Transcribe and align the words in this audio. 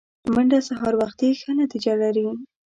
منډه 0.33 0.59
سهار 0.67 0.93
وختي 1.01 1.29
ښه 1.39 1.51
نتیجه 1.61 1.93
لري 2.01 2.25